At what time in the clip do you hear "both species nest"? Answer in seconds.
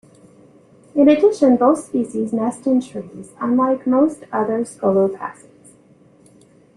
1.57-2.65